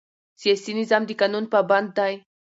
[0.41, 2.13] سیاسي نظام د قانون پابند دی